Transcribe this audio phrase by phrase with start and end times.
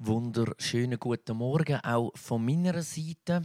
[0.00, 3.42] Wunderschönen guten Morgen auch von meiner Seite.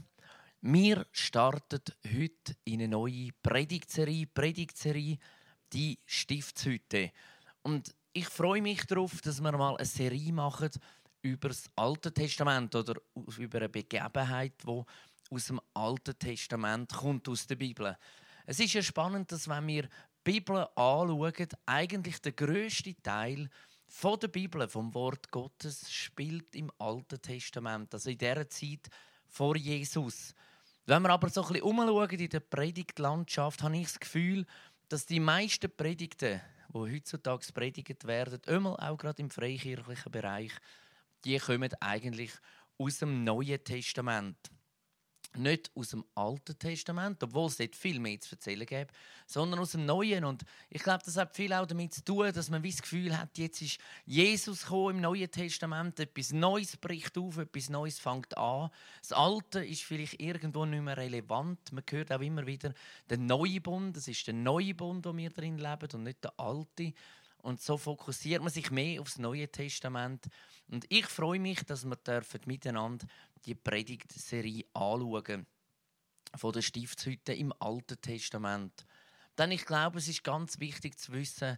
[0.61, 5.18] Wir starten heute in eine neue Predigtserie, Predigtserie
[5.74, 7.12] die Stiftshütte.
[7.63, 10.70] Und ich freue mich darauf, dass wir mal eine Serie machen
[11.24, 13.01] über das Alte Testament oder
[13.40, 14.83] über eine Begebenheit, die
[15.31, 17.98] aus dem Alten Testament kommt, aus der Bibel.
[18.46, 19.90] Es ist ja spannend, dass wenn wir die
[20.24, 23.50] Bibel anschauen, eigentlich der größte Teil
[23.94, 28.90] von der Bibel, vom Wort Gottes, spielt im Alten Testament, also in dieser Zeit
[29.27, 30.34] vor Jesus.
[30.88, 34.48] Wenn wir aber so ein bisschen umschauen in der Predigtlandschaft, habe ich das Gefühl,
[34.90, 40.52] dass die meisten Predigten, die heutzutage predigt werden, immer auch gerade im freikirchlichen Bereich,
[41.23, 42.32] die kommen eigentlich
[42.80, 44.49] aus dem Neuen Testament
[45.38, 48.91] nicht aus dem Alten Testament, obwohl es dort viel mehr zu erzählen gibt,
[49.26, 50.26] sondern aus dem Neuen.
[50.26, 53.38] Und ich glaube, das hat viel auch damit zu tun, dass man das Gefühl hat,
[53.38, 58.70] jetzt ist Jesus im Neuen Testament, etwas Neues bricht auf, etwas Neues fängt an.
[59.02, 61.72] Das Alte ist vielleicht irgendwo nicht mehr relevant.
[61.72, 62.74] Man hört auch immer wieder
[63.10, 66.33] den neuen Bund, das ist der neue Bund, wo wir drin leben und nicht der
[66.39, 66.94] alte.
[67.44, 70.27] Und so fokussiert man sich mehr aufs Neue Testament.
[70.69, 71.97] Und ich freue mich, dass wir
[72.45, 73.05] miteinander
[73.45, 75.45] die Predigtserie anschauen
[76.35, 78.85] von der Stiftshütte im Alten Testament.
[79.38, 81.58] Denn ich glaube, es ist ganz wichtig zu wissen,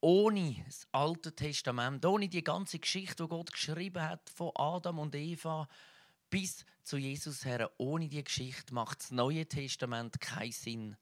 [0.00, 5.16] ohne das Alte Testament, ohne die ganze Geschichte, die Gott geschrieben hat, von Adam und
[5.16, 5.66] Eva
[6.30, 10.96] bis zu Jesus her, ohne die Geschichte macht das Neue Testament keinen Sinn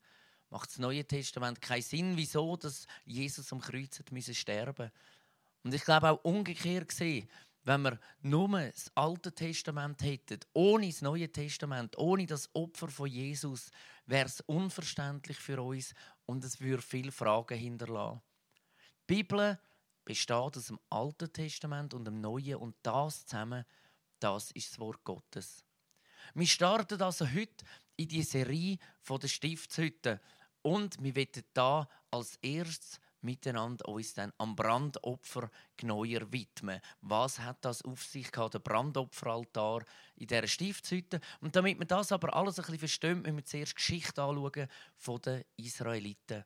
[0.53, 4.92] macht das Neue Testament keinen Sinn, wieso dass Jesus am Kreuz hat müssen sterben.
[5.64, 7.27] Und ich glaube auch umgekehrt gesehen,
[7.64, 13.08] wenn wir nur das Alte Testament hätten, ohne das Neue Testament, ohne das Opfer von
[13.08, 13.70] Jesus,
[14.05, 15.95] wäre es unverständlich für uns
[16.27, 18.20] und es würde viele Fragen hinterlassen.
[19.08, 19.58] Die Bibel
[20.05, 23.64] besteht aus dem Alten Testament und dem Neuen und das zusammen,
[24.19, 25.64] das ist das Wort Gottes.
[26.34, 27.64] Wir starten also heute
[27.97, 30.20] in die Serie der Stiftshütte
[30.62, 36.80] und wir werden da als erstes miteinander uns dann am Brandopfer genauer widmen.
[37.00, 39.84] Was hat das auf sich gehabt, der Brandopferaltar
[40.17, 41.20] in dieser Stiftshütte?
[41.40, 44.68] Und damit wir das aber alles ein bisschen verstehen, müssen wir zuerst die Geschichte anschauen
[44.96, 46.45] von den Israeliten.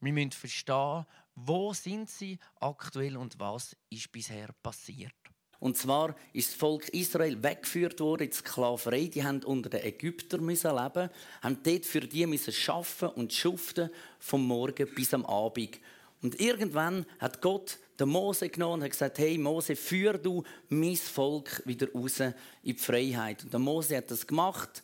[0.00, 5.14] Wir müssen verstehen, wo sind sie aktuell und was ist bisher passiert.
[5.60, 9.06] Und zwar ist das Volk Israel weggeführt worden in die Sklaverei.
[9.06, 11.10] Die haben unter den Ägyptern müssen leben,
[11.42, 15.80] haben dort für die müssen schaffen und schuften vom Morgen bis am Abend.
[16.22, 20.96] Und irgendwann hat Gott den Mose genommen und hat gesagt: Hey Mose, führ du mein
[20.96, 23.42] Volk wieder raus in die Freiheit.
[23.42, 24.82] Und der Mose hat das gemacht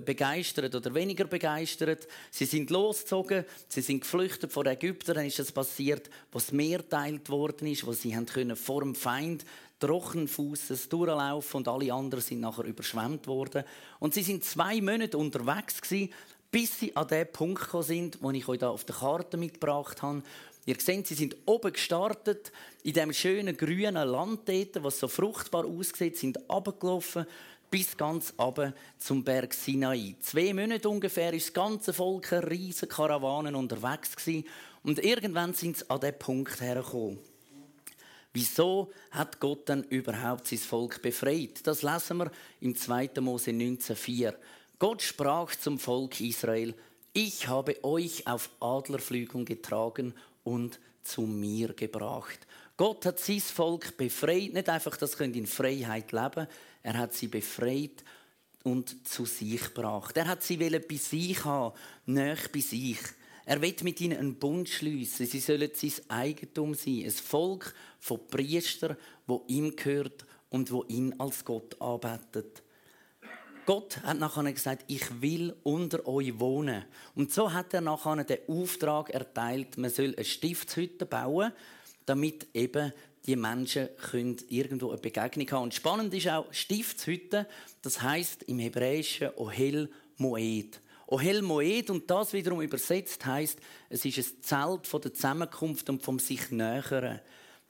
[0.00, 2.06] begeistert oder weniger begeistert.
[2.30, 5.16] Sie sind losgezogen, sie sind geflüchtet vor Ägyptern.
[5.16, 8.94] Dann ist das passiert, was Meer teilt worden ist, wo sie haben können vor dem
[8.94, 9.44] Feind
[9.80, 13.64] trockenfußes durchlaufen und alle anderen sind nachher überschwemmt worden.
[13.98, 16.12] Und sie sind zwei Monate unterwegs gewesen,
[16.50, 20.02] bis sie an den Punkt gekommen sind, wo ich euch da auf der Karte mitgebracht
[20.02, 20.22] habe.
[20.66, 22.52] Ihr seht, sie sind oben gestartet,
[22.82, 27.26] in dem schönen grünen Land dort, was so fruchtbar aussieht, sind abgelaufen
[27.70, 30.14] bis ganz runter zum Berg Sinai.
[30.20, 34.44] Zwei Monate ungefähr ist das ganze Volk riesige Karawanen unterwegs gewesen.
[34.84, 37.18] und irgendwann sind sie an den Punkt hergekommen.
[38.34, 41.66] Wieso hat Gott dann überhaupt sein Volk befreit?
[41.66, 42.30] Das lesen wir
[42.60, 43.10] im 2.
[43.20, 44.34] Mose 19,4.
[44.78, 46.74] Gott sprach zum Volk Israel:
[47.14, 52.46] Ich habe euch auf Adlerflügeln getragen und zu mir gebracht.
[52.76, 56.48] Gott hat sein Volk befreit, nicht einfach, dass sie in Freiheit leben
[56.84, 58.04] er hat sie befreit
[58.62, 60.16] und zu sich gebracht.
[60.18, 61.74] Er hat sie bei sich haben,
[62.04, 62.98] näher bei sich.
[63.46, 65.26] Er will mit ihnen einen Bund schließen.
[65.26, 67.02] Sie sollen sein Eigentum sein.
[67.04, 68.96] Ein Volk von Priestern,
[69.26, 72.62] wo ihm gehört und wo ihn als Gott arbeitet.
[73.66, 76.84] Gott hat nachher gesagt, ich will unter euch wohnen.
[77.14, 81.52] Und so hat er nachher den Auftrag erteilt, man soll eine Stiftshütte bauen,
[82.04, 82.92] damit eben
[83.26, 83.88] die Menschen
[84.50, 85.62] irgendwo eine Begegnung haben.
[85.64, 87.46] Und spannend ist auch Stiftshütte,
[87.80, 90.80] das heißt im Hebräischen Ohel Moed.
[91.06, 93.58] Ohel Moed und das wiederum übersetzt heißt,
[93.90, 97.20] es ist ein Zelt von der Zusammenkunft und vom sich nähern.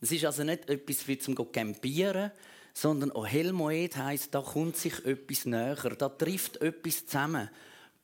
[0.01, 2.31] Es ist also nicht etwas wie zum campieren,
[2.73, 7.49] sondern Ohel Moed heißt, da kommt sich etwas näher, da trifft etwas zusammen.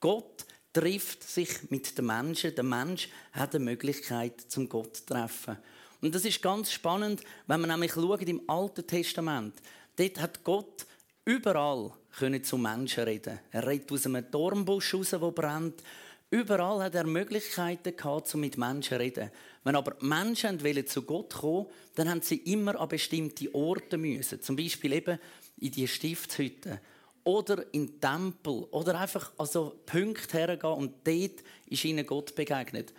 [0.00, 2.54] Gott trifft sich mit den Menschen.
[2.54, 5.58] Der Mensch hat eine Möglichkeit, zum Gott zu treffen.
[6.00, 9.54] Und das ist ganz spannend, wenn man nämlich schaut im Alten Testament.
[9.96, 10.86] Dort hat Gott
[11.24, 13.38] überall können zu Menschen reden.
[13.50, 15.82] Er redet aus einem Dornbusch raus, der brennt.
[16.30, 19.30] Überall hat er Möglichkeiten gehabt, um mit Menschen zu reden.
[19.64, 24.40] Wenn aber Menschen wollen zu Gott kommen, dann haben sie immer an bestimmte Orte müssen.
[24.40, 25.18] Zum Beispiel eben
[25.58, 26.80] in die Stiftshütte
[27.24, 32.34] oder in den Tempel oder einfach an so Punkte hergehen und dort ist ihnen Gott
[32.34, 32.94] begegnet.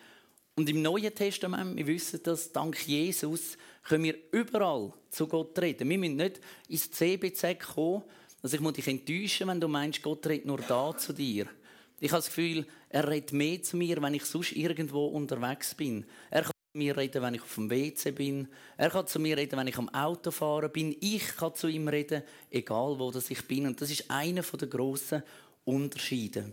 [0.56, 5.90] Und im Neuen Testament, wir wissen das, dank Jesus, können wir überall zu Gott reden.
[5.90, 8.04] Wir müssen nicht ins CBZ kommen.
[8.42, 11.48] Also ich muss dich enttäuschen, wenn du meinst, Gott redet nur da zu dir.
[12.00, 16.06] Ich habe das Gefühl, er redet mehr zu mir, wenn ich sonst irgendwo unterwegs bin.
[16.32, 18.48] Er kann zu mir reden, wenn ich auf dem WC bin.
[18.78, 20.96] Er kann zu mir reden, wenn ich am Auto fahren bin.
[21.00, 23.68] Ich kann zu ihm reden, egal wo das ich bin.
[23.68, 25.22] Und das ist einer der grossen
[25.64, 26.52] Unterschiede.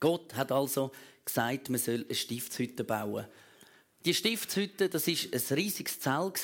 [0.00, 0.90] Gott hat also
[1.24, 3.26] gesagt, man soll eine Stiftshütte bauen.
[4.06, 6.38] Die Stiftshütte, das ist ein riesiges Zelt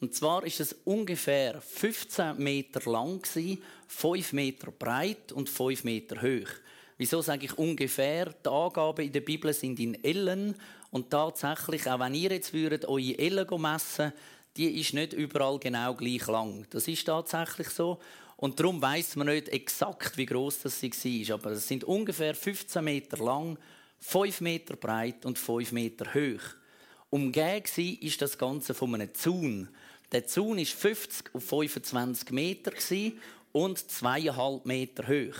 [0.00, 6.48] und zwar ist es ungefähr 15 Meter lang 5 Meter breit und 5 Meter hoch.
[6.96, 8.34] Wieso sage ich ungefähr?
[8.44, 10.54] Die Angaben in der Bibel sind in Ellen
[10.90, 14.12] und tatsächlich, auch wenn ihr jetzt würdet eure Ellen messen,
[14.56, 16.66] die ist nicht überall genau gleich lang.
[16.70, 17.98] Das ist tatsächlich so.
[18.36, 20.90] Und darum weiß man nicht exakt, wie groß das sie
[21.28, 21.34] war.
[21.34, 23.58] Aber es sind ungefähr 15 Meter lang,
[24.00, 26.42] 5 Meter breit und 5 Meter hoch.
[27.10, 29.68] Umgeben ist das Ganze von einem Zaun.
[30.12, 32.72] Der Zaun war 50 auf 25 Meter
[33.52, 35.36] und 2,5 Meter hoch.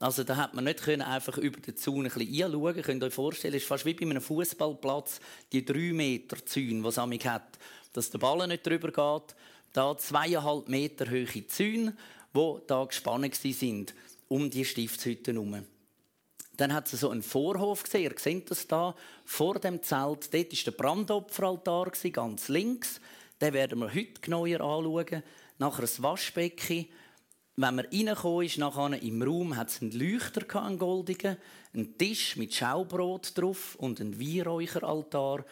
[0.00, 2.76] Also da hat man nicht einfach über den Zaun ein bisschen einschauen.
[2.76, 5.20] Ihr könnt euch vorstellen, es ist fast wie bei einem Fußballplatz
[5.52, 7.58] die 3 Meter Zäune, die es hat,
[7.92, 9.36] dass der Ball nicht drüber geht.
[9.72, 11.96] Da zweieinhalb Meter hohe Zäune,
[12.34, 13.94] die da gespannt sind
[14.28, 15.64] um die Stiftshütte herum.
[16.56, 18.02] Dann hat sie so einen Vorhof gesehen.
[18.02, 18.94] Ihr seht das da
[19.24, 20.34] vor dem Zelt.
[20.34, 23.00] Dort war der Brandopferaltar ganz links.
[23.40, 25.22] Den werden wir heute genauer anschauen.
[25.58, 26.86] Nachher ein Waschbecken
[27.60, 31.36] wenn man reingekommen ist, nachher im Raum, hat es einen Leuchter, einen goldigen,
[31.74, 35.44] einen Tisch mit Schaubrot drauf und einen Weihräucheraltar.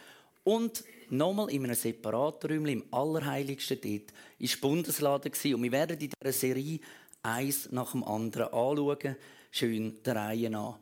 [0.45, 5.31] Und nochmal in einem separaten Räumchen, im Allerheiligsten dort, war Bundeslade.
[5.53, 6.79] Und wir werden in dieser Serie
[7.23, 9.17] eins nach dem anderen anschauen,
[9.51, 10.79] schön der Reihe nach.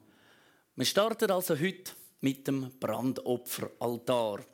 [0.75, 1.91] Wir starten also heute
[2.21, 4.45] mit dem Brandopferaltar.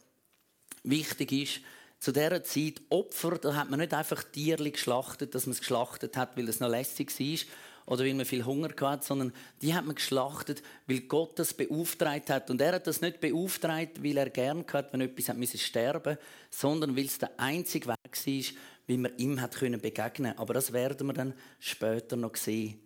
[0.84, 1.62] Wichtig ist,
[2.02, 6.18] zu dieser Zeit Opfer, da hat man nicht einfach Tiere geschlachtet, dass man es geschlachtet
[6.18, 9.32] hat, weil es noch lässig war oder weil man viel Hunger hatte, sondern
[9.62, 12.50] die hat man geschlachtet, weil Gott das beauftragt hat.
[12.50, 16.18] Und er hat das nicht beauftragt, weil er gern hat, wenn etwas hat sterben,
[16.50, 18.56] sondern weil es der einzige Weg war,
[18.88, 20.36] wie man ihm hat begegnen.
[20.40, 22.80] Aber das werden wir dann später noch sehen.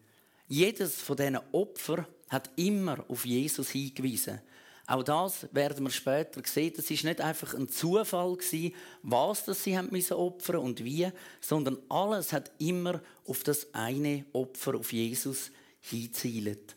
[0.49, 4.41] Jedes von diesen Opfern hat immer auf Jesus hingewiesen.
[4.87, 6.73] Auch das werden wir später sehen.
[6.75, 11.09] Das ist nicht einfach ein Zufall gewesen, was das sie haben müssen opfern und wie,
[11.41, 15.49] sondern alles hat immer auf das eine Opfer auf Jesus
[15.81, 16.75] hinzielt.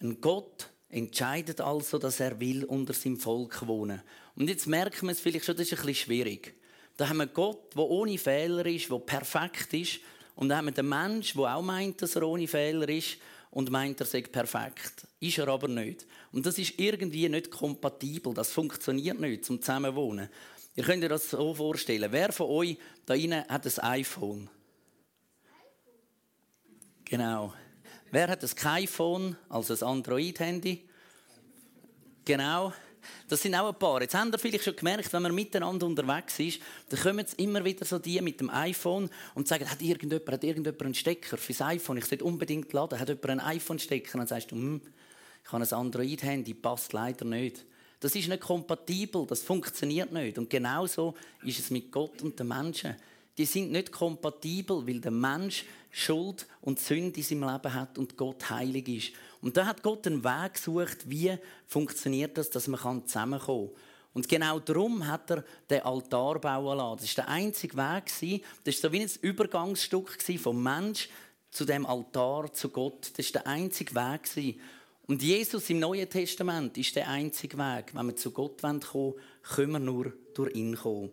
[0.00, 4.02] Ein Gott entscheidet also, dass er will unter seinem Volk wohnen.
[4.36, 6.54] Und jetzt merken wir es vielleicht schon, das ist ein bisschen schwierig.
[6.96, 10.00] Da haben wir Gott, der ohne Fehler ist, der perfekt ist,
[10.36, 13.18] und dann haben wir den Mensch, der auch meint, dass er ohne Fehler ist
[13.54, 15.06] und meint, er sei perfekt.
[15.20, 16.06] Ist er aber nicht.
[16.32, 18.34] Und das ist irgendwie nicht kompatibel.
[18.34, 20.28] Das funktioniert nicht zum Zusammenwohnen.
[20.74, 22.10] Ihr könnt euch das so vorstellen.
[22.10, 24.50] Wer von euch da innen hat ein iPhone?
[27.04, 27.54] Genau.
[28.10, 30.88] Wer hat ein iPhone, also ein Android-Handy?
[32.24, 32.72] Genau.
[33.28, 34.00] Das sind auch ein paar.
[34.00, 37.84] Jetzt habt ihr vielleicht schon gemerkt, wenn man miteinander unterwegs ist, dann kommen immer wieder
[37.84, 41.98] so die mit dem iPhone und sagen, hat irgendjemand, hat irgendjemand einen Stecker fürs iPhone?
[41.98, 42.98] Ich sollte unbedingt laden.
[42.98, 44.18] Hat jemand einen iPhone-Stecker?
[44.18, 44.80] Dann sagst du, hm,
[45.44, 47.64] ich habe ein Android-Handy, passt leider nicht.
[48.00, 50.36] Das ist nicht kompatibel, das funktioniert nicht.
[50.36, 52.96] Und genauso ist es mit Gott und den Menschen.
[53.36, 58.16] Die sind nicht kompatibel, weil der Mensch Schuld und Sünde in seinem Leben hat und
[58.16, 59.12] Gott heilig ist.
[59.44, 61.36] Und da hat Gott einen Weg gesucht, wie
[61.66, 63.82] funktioniert das, dass man zusammenkommen kann.
[64.14, 67.02] Und genau darum hat er den Altar bauen lassen.
[67.02, 68.40] Das war der einzige Weg.
[68.64, 71.10] Das war so wie ein Übergangsstück vom Mensch
[71.50, 73.10] zu dem Altar, zu Gott.
[73.18, 74.56] Das war der einzige Weg.
[75.06, 77.94] Und Jesus im Neuen Testament ist der einzige Weg.
[77.94, 81.10] Wenn wir zu Gott kommen wollen, können wir nur durch ihn kommen.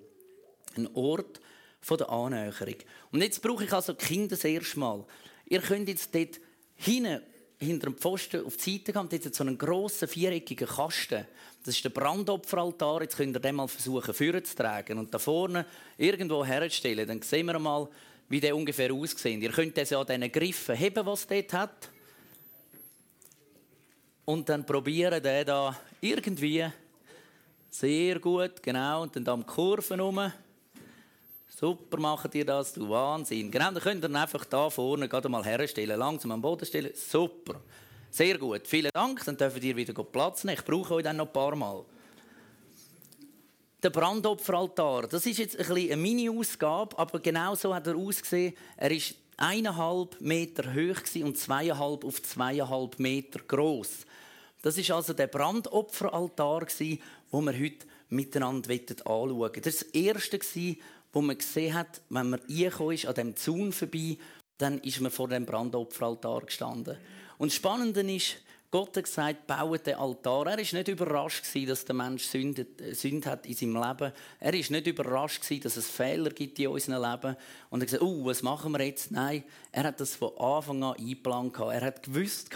[0.78, 1.42] Ein Ort
[1.86, 2.76] der Annäherung.
[3.12, 5.04] Und jetzt brauche ich also Kinder das erste Mal.
[5.48, 6.40] Ihr könnt jetzt dort
[6.76, 7.24] hinten
[7.62, 11.26] hinter dem Pfosten auf die Seite dort hat so einen grossen, viereckigen Kasten.
[11.64, 13.02] Das ist der Brandopferaltar.
[13.04, 15.66] Jetzt könnt ihr den mal versuchen, führen zu tragen und da vorne
[15.98, 17.08] irgendwo herzustellen.
[17.08, 17.88] Dann sehen wir mal,
[18.30, 19.42] wie der ungefähr aussieht.
[19.42, 21.90] Ihr könnt das ja an diesen Griffen heben, was dort hat.
[24.26, 26.66] Und dann probieren, den da irgendwie
[27.70, 30.32] sehr gut, genau, und dann da am Kurven herum.
[31.60, 33.52] Super macht ihr das, du Wahnsinn.
[33.52, 36.92] Genau, dann könnt ihr einfach da vorne gerade mal herstellen, langsam am Boden stellen.
[36.96, 37.60] Super.
[38.10, 39.24] Sehr gut, vielen Dank.
[39.26, 40.58] Dann dürfen ihr wieder Platz nehmen.
[40.58, 41.84] Ich brauche euch dann noch ein paar Mal.
[43.84, 48.54] Der Brandopferaltar, das ist jetzt ein eine Mini-Ausgabe, aber genau so hat er ausgesehen.
[48.78, 54.06] Er ist eineinhalb Meter hoch und zweieinhalb auf zweieinhalb Meter groß.
[54.62, 57.00] Das ist also der Brandopferaltar, den
[57.32, 59.34] wir heute miteinander anschauen.
[59.36, 60.40] Das war das erste,
[61.14, 64.18] wo man gesehen hat, wenn man ist, an dem Zaun vorbei,
[64.58, 66.98] dann ist man vor dem Brandopferaltar gestanden.
[67.38, 68.38] Und das Spannende ist,
[68.72, 70.48] Gott hat gesagt, baut den Altar.
[70.48, 74.14] Er war nicht überrascht, dass der Mensch Sünde, Sünde hat in seinem Leben.
[74.40, 77.36] Er war nicht überrascht, dass es Fehler gibt in unserem Leben.
[77.70, 79.12] Und er hat gesagt, oh, was machen wir jetzt?
[79.12, 81.58] Nein, er hat das von Anfang an eingeplant.
[81.60, 82.50] Er hat gewusst,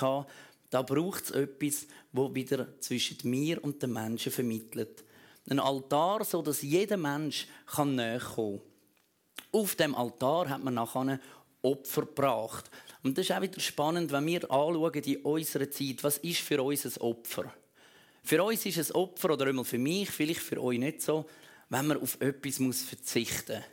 [0.69, 5.03] da braucht es etwas, das wieder zwischen mir und den Menschen vermittelt.
[5.49, 7.47] Ein Altar, so dass jeder Mensch
[7.77, 8.61] näher kommen kann.
[9.51, 11.19] Auf dem Altar hat man nachher
[11.61, 12.69] Opfer gebracht.
[13.03, 16.61] Und das ist auch wieder spannend, wenn wir anschauen in unserer Zeit, was ist für
[16.61, 17.53] uns ein Opfer?
[18.23, 21.25] Für uns ist ein Opfer, oder einmal für mich, vielleicht für euch nicht so,
[21.69, 23.65] wenn man auf etwas muss verzichten muss.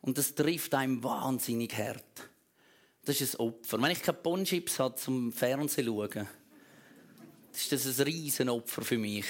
[0.00, 2.28] Und das trifft einem wahnsinnig hart.
[3.04, 3.80] Das ist ein Opfer.
[3.80, 6.28] Wenn ich keine Bonchips habe zum Fernsehen schauen,
[7.52, 9.26] ist das ein riesen Opfer für mich.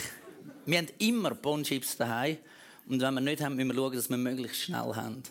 [0.67, 2.39] Wir haben immer Bonchips daheim
[2.89, 5.23] und wenn wir nicht haben, müssen wir schauen, dass wir möglichst schnell haben.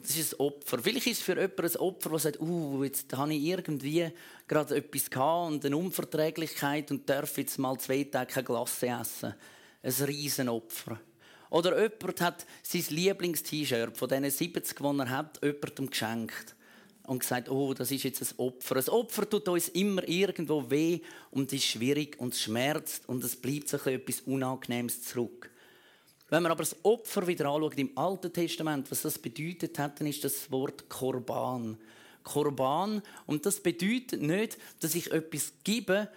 [0.00, 0.78] Das ist ein Opfer.
[0.78, 4.10] Vielleicht ist es für jemanden ein Opfer, der sagt, uh, jetzt habe ich irgendwie
[4.46, 9.34] gerade etwas gehabt und eine Unverträglichkeit und darf jetzt mal zwei Tage keine Glasse essen.
[9.82, 10.98] Ein Riesenopfer.
[11.50, 16.54] Oder jemand hat sein Lieblingst-T-Shirt von diesen 70, die er hat, jemandem geschenkt.
[17.08, 18.76] Und gesagt, oh, das ist jetzt ein Opfer.
[18.76, 21.00] Ein Opfer tut uns immer irgendwo weh
[21.30, 25.50] und ist schwierig und schmerzt und es bleibt so etwas Unangenehmes zurück.
[26.28, 30.06] Wenn man aber das Opfer wieder anschaut im Alten Testament, was das bedeutet hat, dann
[30.06, 31.78] ist das Wort Korban.
[32.22, 33.00] Korban.
[33.24, 36.08] Und das bedeutet nicht, dass ich etwas gebe,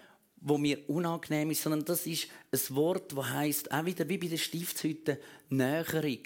[0.41, 4.27] wo mir unangenehm ist, sondern das ist ein Wort, das heißt auch wieder wie bei
[4.27, 5.19] der Stiftshütte
[5.49, 6.19] Näherung.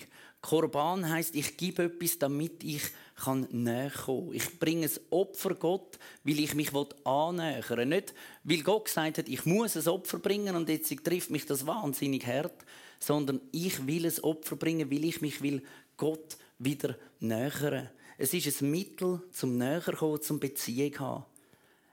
[0.46, 2.84] Korban heißt, ich gebe etwas, damit ich
[3.16, 4.32] kann näher kommen.
[4.34, 6.72] Ich bringe ein Opfer Gott, weil ich mich
[7.04, 11.48] annähern Nicht, weil Gott gesagt hat, ich muss ein Opfer bringen und jetzt trifft mich
[11.48, 12.64] das wahnsinnig hart,
[13.00, 15.64] sondern ich will ein Opfer bringen, weil ich mich will
[15.98, 17.90] Gott wieder nähern.
[18.20, 21.26] Es ist ein Mittel zum Näherkommen, zum Beziehung haben.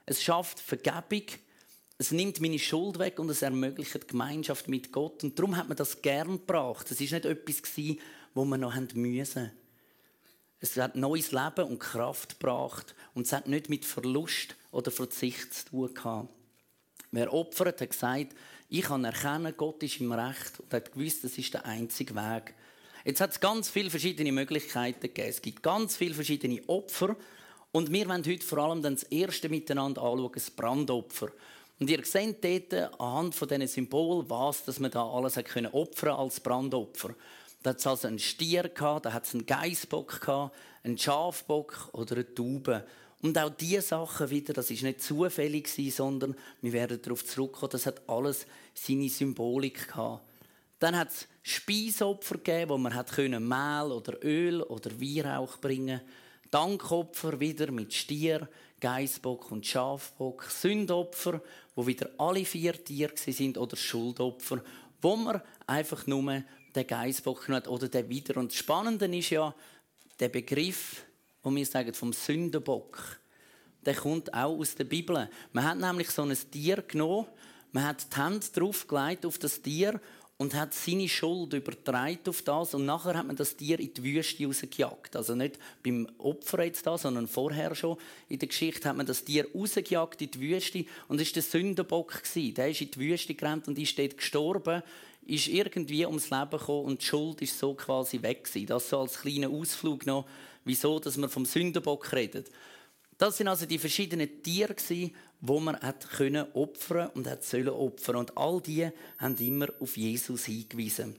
[0.05, 1.23] Es schafft Vergebung,
[1.97, 5.23] es nimmt meine Schuld weg und es ermöglicht Gemeinschaft mit Gott.
[5.23, 6.91] Und darum hat man das gern gebracht.
[6.91, 7.61] Es war nicht etwas,
[8.33, 9.51] wo man noch müssen.
[10.59, 12.95] Es hat neues Leben und Kraft gebracht.
[13.13, 16.29] Und es hat nicht mit Verlust oder Verzicht zu tun gehabt.
[17.11, 18.33] Wer opfert, hat gesagt,
[18.69, 22.55] ich kann erkennen, Gott ist im Recht und hat gewusst, das ist der einzige Weg.
[23.05, 25.29] Jetzt hat es ganz viele verschiedene Möglichkeiten gegeben.
[25.29, 27.15] Es gibt ganz viele verschiedene Opfer.
[27.71, 31.27] Und wir wollen heute vor allem dann das erste miteinander anschauen, das Brandopfer.
[31.79, 35.73] Und ihr seht dort anhand von diesen Symbolen, was dass man da alles hat können
[35.73, 37.15] opfern als Brandopfer.
[37.63, 38.63] Da hat es also einen Stier
[39.05, 39.45] da hat es einen
[40.19, 42.85] gehabt, einen Schafbock oder eine Taube.
[43.21, 47.85] Und auch diese Sachen wieder, das ist nicht zufällig sondern wir werden darauf zurückkommen, das
[47.85, 50.25] hat alles seine Symbolik gehabt.
[50.79, 56.01] Dann hat es Speisopfer gegeben, wo man hat Mehl oder Öl oder Weihrauch bringen.
[56.51, 58.49] Dankopfer wieder mit Stier,
[58.81, 60.43] Geißbock und Schafbock.
[60.43, 61.41] Sündopfer,
[61.75, 64.61] wo wieder alle vier Tiere sind oder Schuldopfer,
[65.01, 66.43] wo man einfach nur
[66.75, 68.37] den Geißbock hat oder den wieder.
[68.37, 69.53] Und das Spannende ist ja,
[70.19, 71.05] der Begriff
[71.43, 73.19] wo wir sagen, vom Sündenbock,
[73.85, 75.29] der kommt auch aus der Bibel.
[75.51, 77.27] Man hat nämlich so ein Tier genommen,
[77.73, 79.99] man hat die Hand draufgelegt auf das Tier
[80.37, 84.03] und hat seine Schuld übertragen auf das und nachher hat man das Tier in die
[84.03, 85.15] Wüste rausgejagt.
[85.15, 87.97] Also nicht beim Opfer jetzt da, sondern vorher schon
[88.29, 91.43] in der Geschichte hat man das Tier rausgejagt in die Wüste und es war der
[91.43, 92.23] Sündenbock.
[92.35, 94.81] Der ist in die Wüste gerannt und ist dort gestorben,
[95.27, 98.67] ist irgendwie ums Leben gekommen und die Schuld ist so quasi weg gewesen.
[98.67, 100.25] Das so als kleiner Ausflug noch
[100.65, 102.49] wieso dass man vom Sündenbock redet.
[103.17, 108.17] Das sind also die verschiedenen Tiere, die man hat können opfern und hat sollen opfern.
[108.17, 111.15] Und all die haben immer auf Jesus hingewiesen.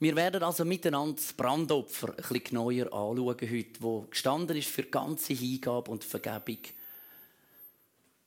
[0.00, 4.84] Wir werden also miteinander das Brandopfer ein bisschen genauer anschauen heute, wo gestanden ist für
[4.84, 6.58] ganze Hingabe und Vergebung.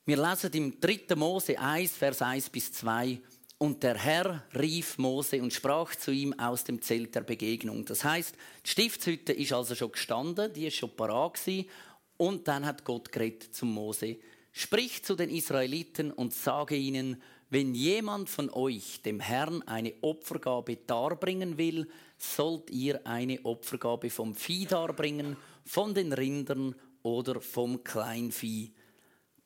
[0.06, 1.15] Wir lesen im 3.
[1.15, 3.22] Mose 1, Vers 1 bis 2.
[3.62, 7.86] Und der Herr rief Mose und sprach zu ihm aus dem Zelt der Begegnung.
[7.86, 8.34] Das heißt,
[8.65, 11.70] die Stiftshütte ist also schon gestanden, die ist schon parat gewesen,
[12.18, 14.18] und dann hat Gott geredet zum Mose.
[14.51, 20.77] Sprich zu den Israeliten und sage ihnen, wenn jemand von euch dem Herrn eine Opfergabe
[20.77, 21.88] darbringen will,
[22.18, 28.74] sollt ihr eine Opfergabe vom Vieh darbringen, von den Rindern oder vom Kleinvieh.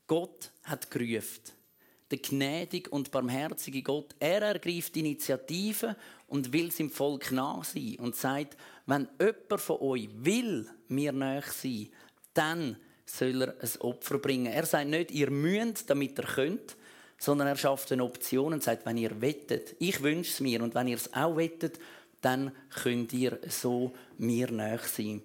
[0.08, 1.55] Gott hat gerufen.
[2.12, 5.96] Der gnädige und barmherzige Gott, er ergreift Initiative
[6.28, 11.44] und will seinem Volk nah sein und sagt, wenn jemand von euch will mir näher
[11.48, 11.90] sein,
[12.34, 14.52] dann soll er ein Opfer bringen.
[14.52, 16.78] Er sagt nicht, ihr müsst, damit ihr könnt,
[17.18, 20.76] sondern er schafft eine Option und sagt, wenn ihr wettet, ich wünsche es mir und
[20.76, 21.80] wenn ihr es auch wettet,
[22.22, 25.22] dann könnt ihr so mir näher sein.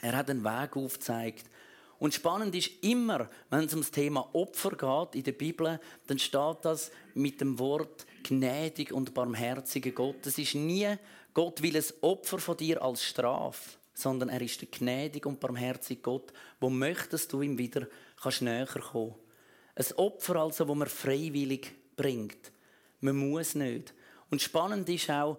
[0.00, 1.46] Er hat einen Weg aufgezeigt.
[1.98, 6.18] Und spannend ist immer, wenn es um das Thema Opfer geht in der Bibel, dann
[6.18, 10.24] steht das mit dem Wort gnädig und barmherziger Gott.
[10.24, 10.88] Es ist nie,
[11.34, 16.00] Gott will ein Opfer von dir als Strafe, sondern er ist der gnädig und barmherzige
[16.00, 17.88] Gott, wo möchtest du ihm wieder
[18.20, 19.14] kannst näher kommen.
[19.74, 22.52] Ein Opfer also, wo man freiwillig bringt.
[23.00, 23.94] Man muss nicht.
[24.30, 25.38] Und spannend ist auch,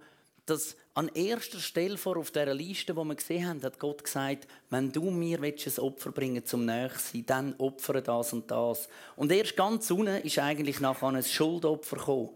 [0.50, 4.48] dass an erster Stelle vor auf dieser Liste, wo wir gesehen haben, hat Gott gesagt,
[4.70, 8.90] wenn du mir ein Opfer bringen zum Nächsten, dann opfere das und das.
[9.16, 12.30] Und erst ganz unten ist eigentlich nachher ein Schuldopfer gekommen.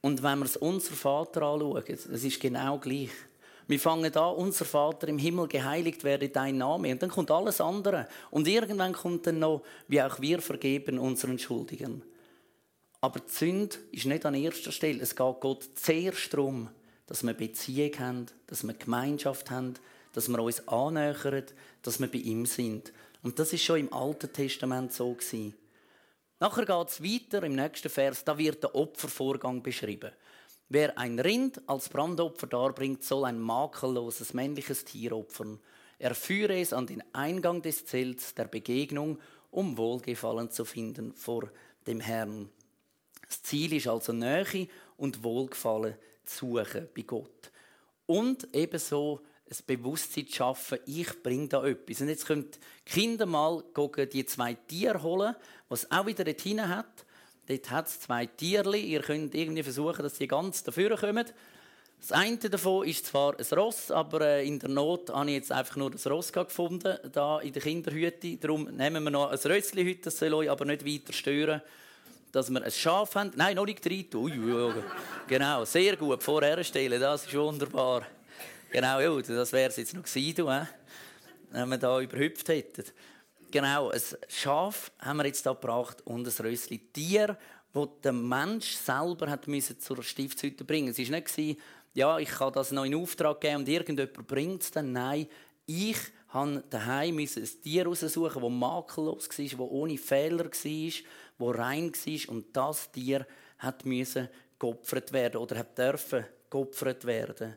[0.00, 3.10] Und wenn wir es unser Vater anschauen, es ist genau gleich.
[3.68, 6.90] Wir fangen an, unser Vater im Himmel geheiligt werde dein Name.
[6.90, 8.08] Und dann kommt alles andere.
[8.30, 12.02] Und irgendwann kommt dann noch, wie auch wir vergeben unseren Schuldigen.
[13.00, 15.02] Aber die Sünde ist nicht an erster Stelle.
[15.02, 16.68] Es geht Gott zuerst darum,
[17.12, 19.74] dass wir Beziehung haben, dass wir Gemeinschaft haben,
[20.14, 21.44] dass wir uns annähern,
[21.82, 22.90] dass wir bei ihm sind.
[23.22, 25.54] Und das ist schon im Alten Testament so gewesen.
[26.40, 30.10] Nachher geht es weiter im nächsten Vers, da wird der Opfervorgang beschrieben.
[30.70, 35.60] Wer ein Rind als Brandopfer darbringt, soll ein makelloses männliches Tier opfern.
[35.98, 39.18] Er führe es an den Eingang des Zelts der Begegnung,
[39.50, 41.50] um Wohlgefallen zu finden vor
[41.86, 42.48] dem Herrn.
[43.28, 47.50] Das Ziel ist also Nähe und Wohlgefallen zu suchen bei Gott.
[48.06, 52.00] Und ebenso ein Bewusstsein zu schaffen, ich bringe da etwas.
[52.00, 53.62] Und jetzt können die Kinder mal
[54.12, 55.34] die zwei Tiere holen,
[55.68, 57.04] was auch wieder dort hinein hat.
[57.46, 58.80] Dort hat es zwei Tierli.
[58.80, 61.26] Ihr könnt irgendwie versuchen, dass sie ganz dafür kommen.
[62.00, 65.52] Das eine davon ist zwar ein Ross, aber äh, in der Not habe ich jetzt
[65.52, 68.36] einfach nur das Ross gefunden, da in der Kinderhütte.
[68.38, 71.62] Darum nehmen wir noch ein Rössli heute, das soll euch aber nicht weiter stören
[72.32, 73.30] dass wir ein Schaf haben.
[73.36, 74.06] Nein, noch nicht rein.
[74.14, 74.74] Ui, ui,
[75.28, 76.22] genau, sehr gut.
[76.22, 78.06] Vorher stellen, das ist wunderbar.
[78.70, 80.64] Genau, ja, das wäre es jetzt noch gewesen, äh?
[81.50, 82.84] wenn wir da überhüpft hätten.
[83.50, 87.36] Genau, ein Schaf haben wir jetzt da gebracht und ein Rössli Tier,
[87.74, 90.88] das der Mensch selber hat müssen zur Stiftshütte bringen.
[90.88, 91.58] Es war nicht,
[91.92, 94.92] ja, ich kann das noch in Auftrag geben und irgendjemand bringt es dann.
[94.92, 95.26] Nein,
[95.66, 95.98] ich
[96.34, 97.28] musste daheim ein
[97.62, 100.92] Tier raussuchen, das makellos war, das ohne Fehler war,
[101.38, 103.26] wo rein war und das Tier
[103.58, 103.84] hat
[104.58, 107.56] geopfert werden oder hat dürfen geopfert werden.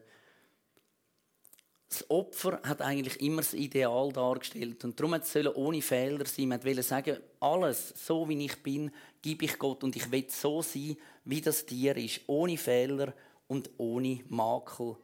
[1.88, 6.50] Das Opfer hat eigentlich immer das Ideal dargestellt und darum es ohne Fehler sein.
[6.50, 10.62] Man wollte sagen, alles, so wie ich bin, gebe ich Gott und ich will so
[10.62, 13.14] sein, wie das Tier ist, ohne Fehler
[13.48, 14.98] und ohne Makel.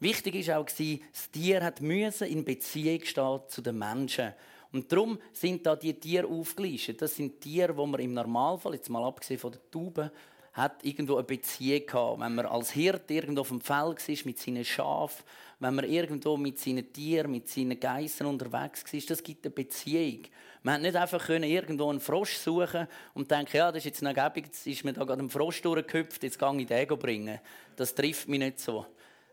[0.00, 4.32] Wichtig ist auch, das Tier hat in Beziehung stehen zu den Menschen.
[4.72, 7.02] Und darum sind da die Tiere aufgelistet.
[7.02, 10.10] Das sind Tiere, wo man im Normalfall, jetzt mal abgesehen von der Tauben,
[10.52, 12.20] hat irgendwo eine Beziehung gehabt.
[12.20, 15.24] Wenn man als Hirt irgendwo auf dem Feld war mit seinen Schafen,
[15.58, 20.22] wenn man irgendwo mit seinen Tieren, mit seinen Geissen unterwegs war, das gibt eine Beziehung.
[20.62, 24.14] Man hat nicht einfach irgendwo einen Frosch suchen und denken, ja, das ist jetzt noch
[24.14, 27.38] gäbig, jetzt ist mir da gerade ein Frosch durchgehüpft, jetzt gehe ich den bringen.
[27.76, 28.86] Das trifft mich nicht so.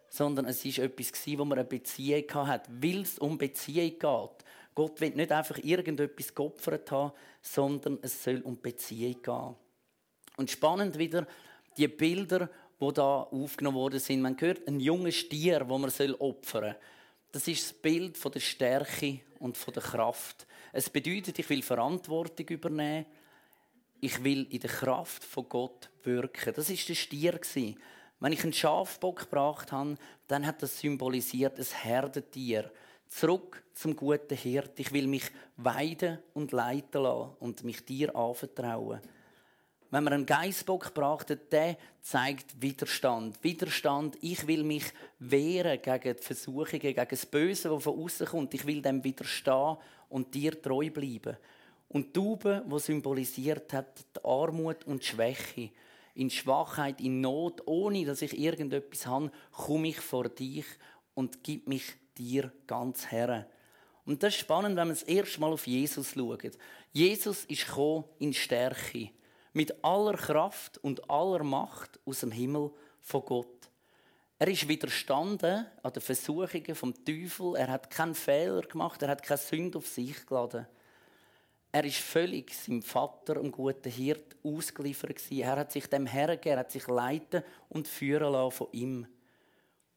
[0.09, 4.45] Sondern es war etwas, wo man eine Beziehung hatte, weil es um Beziehung geht.
[4.73, 9.55] Gott will nicht einfach irgendetwas geopfert haben, sondern es soll um Beziehung gehen.
[10.37, 11.25] Und spannend wieder,
[11.77, 14.21] die Bilder, die da aufgenommen worden sind.
[14.21, 16.75] Man hört ein junges Stier, wo man opfern soll.
[17.31, 20.47] Das ist das Bild von der Stärke und von der Kraft.
[20.71, 23.05] Es bedeutet, ich will Verantwortung übernehmen.
[23.99, 26.53] Ich will in der Kraft von Gott wirken.
[26.55, 27.39] Das ist der Stier
[28.19, 29.95] Wenn ich einen Schafbock gebracht habe,
[30.27, 32.71] dann hat das symbolisiert ein Herdentier
[33.07, 34.79] zurück zum guten Hirt.
[34.79, 39.01] Ich will mich weiden und leiten lassen und mich dir anvertrauen.
[39.89, 43.41] Wenn man einen Geissbock braucht, der zeigt Widerstand.
[43.41, 44.83] Widerstand, ich will mich
[45.19, 48.53] wehren gegen die Versuchungen, gegen das Böse, das von außen kommt.
[48.53, 49.77] Ich will dem widerstehen
[50.09, 51.37] und dir treu bleiben.
[51.87, 55.69] Und die Taube, die symbolisiert hat, die Armut und die Schwäche.
[56.17, 60.65] In Schwachheit, in Not, ohne dass ich irgendetwas habe, komme ich vor dich
[61.13, 63.47] und gib mich dir ganz her.
[64.03, 66.57] Und das ist spannend, wenn man das erste Mal auf Jesus schaut.
[66.91, 67.67] Jesus ist
[68.17, 69.11] in Stärke,
[69.53, 73.69] mit aller Kraft und aller Macht aus dem Himmel von Gott.
[74.39, 77.55] Er ist widerstanden an den Versuchungen vom Teufel.
[77.57, 79.01] Er hat keinen Fehler gemacht.
[79.01, 80.67] Er hat keine Sünde auf sich geladen.
[81.71, 85.21] Er ist völlig seinem Vater, dem guten Hirt, ausgeliefert.
[85.31, 89.07] Er hat sich dem hergegeben, er hat sich leiten und führen lassen von ihm.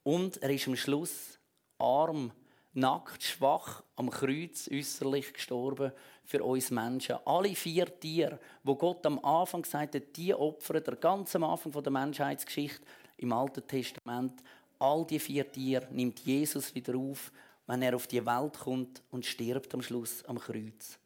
[0.03, 1.39] Und er ist am Schluss
[1.79, 2.33] arm,
[2.73, 5.93] nackt, schwach, am Kreuz äußerlich gestorben
[6.25, 7.17] für uns Menschen.
[7.25, 11.93] Alle vier Tiere, wo Gott am Anfang gesagt hat, die opfern, der ganze Anfang der
[11.93, 12.85] Menschheitsgeschichte
[13.17, 14.43] im Alten Testament,
[14.79, 17.33] all die vier Tiere nimmt Jesus wieder auf,
[17.67, 21.00] wenn er auf die Welt kommt und stirbt am Schluss am Kreuz.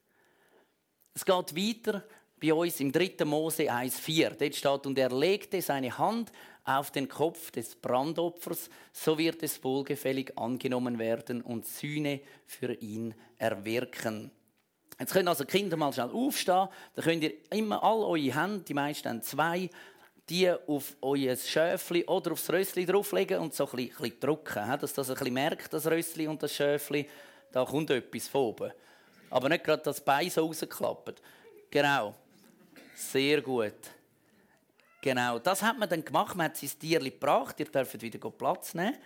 [1.15, 2.03] Es geht weiter
[2.41, 3.25] bei uns im 3.
[3.25, 4.31] Mose 1,4.
[4.31, 6.33] Dort steht, und er legte seine Hand
[6.65, 13.15] auf den Kopf des Brandopfers, so wird es wohlgefällig angenommen werden und Sühne für ihn
[13.39, 14.33] erwirken.
[14.99, 16.69] Jetzt können also Kinder mal schnell aufstehen.
[16.95, 19.71] Dann könnt ihr immer all eure Hände, die meisten haben zwei,
[20.29, 24.79] die auf euer Schöfli oder aufs Rössli drauflegen und so ein bisschen, ein bisschen drücken,
[24.81, 27.09] dass das ein bisschen merkt, das Rössli und das Schöfli,
[27.53, 28.73] da kommt etwas von oben.
[29.35, 31.21] Aber nicht gerade das Bein so rausklappt.
[31.69, 32.15] Genau.
[32.95, 33.75] Sehr gut.
[35.01, 36.37] Genau, das hat man dann gemacht.
[36.37, 37.59] Man hat sein Tierli gebracht.
[37.59, 38.97] Ihr dürft wieder Platz nehmen.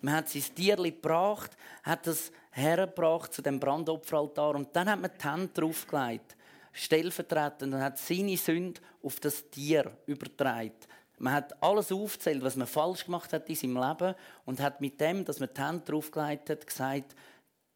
[0.00, 1.50] Man hat sein Tierli gebracht,
[1.82, 6.36] hat es hergebracht zu dem Brandopferaltar und dann hat man die Hände draufgelegt,
[6.72, 10.72] stellvertretend, und hat seine Sünde auf das Tier übertragen.
[11.18, 14.14] Man hat alles aufgezählt, was man falsch gemacht hat in seinem Leben
[14.46, 17.14] und hat mit dem, dass man die Hände draufgelegt hat, gesagt,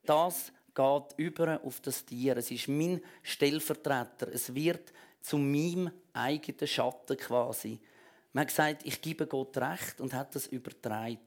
[0.06, 2.36] das geht über auf das Tier.
[2.36, 4.28] Es ist mein Stellvertreter.
[4.32, 7.78] Es wird zu meinem eigenen Schatten quasi.
[8.32, 11.18] Man hat gesagt, ich gebe Gott Recht und hat das übertragen.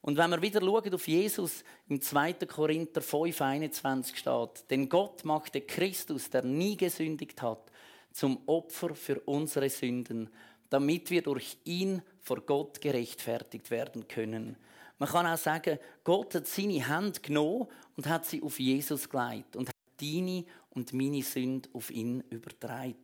[0.00, 2.34] Und wenn wir wieder schauen auf Jesus, im 2.
[2.46, 7.70] Korinther 5, 21 steht, denn Gott machte Christus, der nie gesündigt hat,
[8.12, 10.30] zum Opfer für unsere Sünden,
[10.70, 14.56] damit wir durch ihn vor Gott gerechtfertigt werden können.
[14.98, 19.56] Man kann auch sagen, Gott hat seine Hand genommen und hat sie auf Jesus gelegt
[19.56, 22.96] und hat deine und meine Sünde auf ihn übertragen.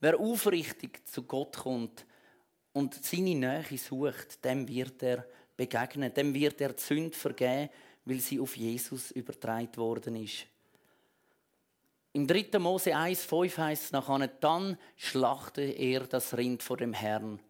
[0.00, 2.06] Wer aufrichtig zu Gott kommt
[2.72, 7.70] und seine Nähe sucht, dem wird er begegnen, dem wird er die Sünde vergeben,
[8.04, 10.46] weil sie auf Jesus übertragen worden ist.
[12.12, 12.58] Im 3.
[12.58, 17.40] Mose 1,5 heißt es nachher, dann schlachte er das Rind vor dem Herrn.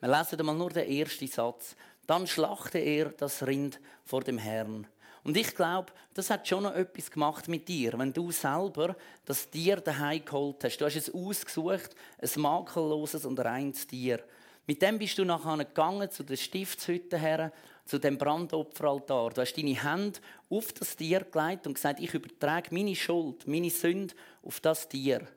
[0.00, 1.76] Wir lesen einmal nur den ersten Satz.
[2.08, 4.86] Dann schlachte er das Rind vor dem Herrn.
[5.24, 9.50] Und ich glaube, das hat schon noch etwas gemacht mit dir, wenn du selber das
[9.50, 10.78] Tier daheim geholt hast.
[10.78, 14.24] Du hast es ausgesucht, ein makelloses und reines Tier.
[14.66, 17.52] Mit dem bist du nachher gegangen zu der Stiftshütte her,
[17.84, 19.28] zu dem Brandopferaltar.
[19.28, 20.18] Du hast deine Hände
[20.48, 25.28] auf das Tier gelegt und gesagt, ich übertrage meine Schuld, meine Sünde auf das Tier.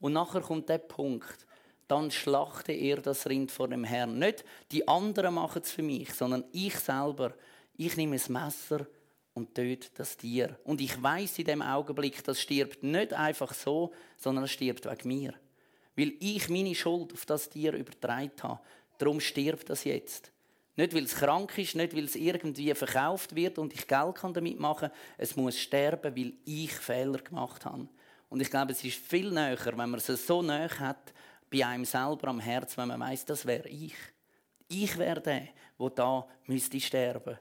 [0.00, 1.46] Und nachher kommt der Punkt,
[1.90, 4.18] dann schlachte er das Rind vor dem Herrn.
[4.18, 7.34] Nicht die anderen machen es für mich, sondern ich selber.
[7.76, 8.86] Ich nehme ein Messer
[9.34, 10.58] und töte das Tier.
[10.64, 15.08] Und ich weiß in dem Augenblick, das stirbt nicht einfach so, sondern es stirbt wegen
[15.08, 15.34] mir.
[15.96, 18.60] Weil ich meine Schuld auf das Tier übertragen habe.
[18.98, 20.30] Darum stirbt das jetzt.
[20.76, 24.32] Nicht, weil es krank ist, nicht, weil es irgendwie verkauft wird und ich Geld kann
[24.32, 24.98] damit machen kann.
[25.18, 27.88] Es muss sterben, weil ich Fehler gemacht habe.
[28.28, 31.12] Und ich glaube, es ist viel näher, wenn man es so näher hat,
[31.50, 33.94] bei einem selber am Herz, wenn man weiß, das wäre ich.
[34.68, 37.38] Ich wäre der, der da müsste sterben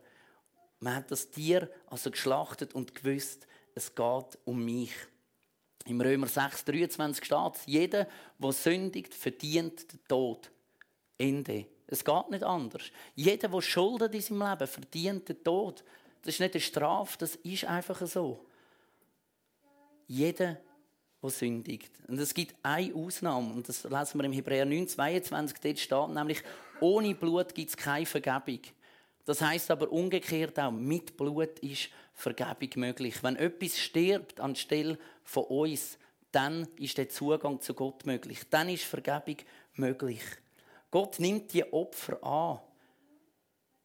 [0.80, 4.94] man hat das Tier also geschlachtet und gewusst, es geht um mich.
[5.86, 10.52] Im Römer 6, 23 steht es, jeder, der sündigt, verdient den Tod.
[11.18, 11.66] Ende.
[11.88, 12.84] Es geht nicht anders.
[13.16, 15.84] Jeder, der schuldet in seinem Leben, verdient den Tod.
[16.22, 18.46] Das ist nicht eine Strafe, das ist einfach so.
[20.08, 20.58] Jeder,
[21.22, 21.92] der sündigt.
[22.08, 26.16] Und es gibt eine Ausnahme, und das lesen wir im Hebräer 9, 22, dort steht
[26.16, 26.42] nämlich,
[26.80, 28.62] ohne Blut gibt es keine Vergebung.
[29.26, 33.22] Das heißt aber umgekehrt auch, mit Blut ist Vergebung möglich.
[33.22, 35.98] Wenn etwas stirbt anstelle von uns,
[36.32, 38.40] dann ist der Zugang zu Gott möglich.
[38.50, 39.38] Dann ist Vergebung
[39.74, 40.22] möglich.
[40.92, 42.60] Gott nimmt die Opfer an,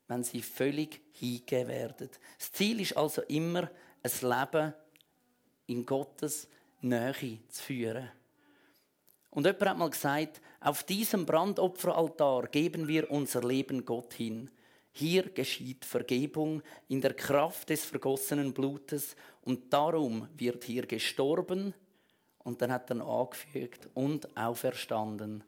[0.09, 2.11] wenn sie völlig hingegeben werden.
[2.39, 3.71] Das Ziel ist also immer,
[4.03, 4.75] ein Leben
[5.67, 6.49] in Gottes
[6.85, 8.11] Nähe zu führen.
[9.31, 14.51] Und jemand hat mal gesagt, auf diesem Brandopferaltar geben wir unser Leben Gott hin.
[14.93, 21.75] Hier geschieht Vergebung in der Kraft des vergossenen Blutes und darum wird hier gestorben
[22.45, 25.43] und dann hat er angefügt und auferstanden.